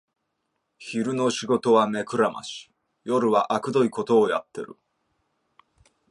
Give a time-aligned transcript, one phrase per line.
[0.79, 2.71] 昼の仕事は目くらまし、
[3.03, 4.75] 夜はあくどいことをやってる